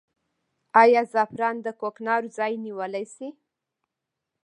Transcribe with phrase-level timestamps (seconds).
[0.81, 3.29] آیا زعفران د کوکنارو ځای نیولی شي؟